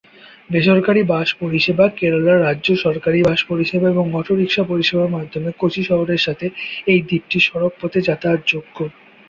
বেসরকারি 0.49 1.01
বাস 1.11 1.29
পরিষেবা, 1.41 1.85
কেরালা 1.97 2.33
রাজ্য 2.37 2.67
সরকারি 2.85 3.19
বাস 3.23 3.39
পরিষেবা 3.49 3.87
এবং 3.89 4.05
অটোরিকশা 4.19 4.63
পরিষেবার 4.63 5.13
মাধ্যমে 5.15 5.49
কচি 5.61 5.81
শহরের 5.89 6.21
সাথে 6.21 6.45
এই 6.87 6.99
দ্বীপটি 7.07 7.37
সড়কপথে 7.47 7.99
যাতায়াত 8.07 8.41
যোগ্য। 8.47 8.77